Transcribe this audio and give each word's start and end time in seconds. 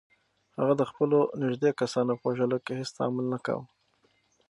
هغه 0.57 0.73
د 0.79 0.83
خپلو 0.89 1.19
نږدې 1.43 1.69
کسانو 1.79 2.13
په 2.19 2.25
وژلو 2.29 2.57
کې 2.65 2.73
هیڅ 2.79 2.89
تامل 2.97 3.25
نه 3.33 3.39
کاوه. 3.45 3.65